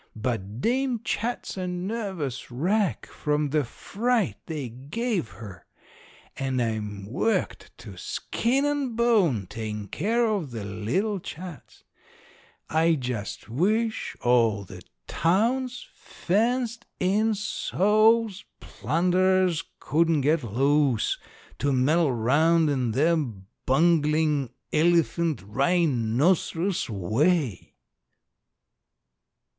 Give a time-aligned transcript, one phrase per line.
[0.15, 5.67] But Dame Chat's a nervous wreck from the fright they gave her;
[6.35, 11.83] and I'm worked to skin and bone takin' care of the little Chats.
[12.67, 21.19] I just wish all the town's fenced in so's blunderers couldn't get loose
[21.59, 23.17] to meddle round in their
[23.67, 27.75] bunglin', elephant, rhinoceros way!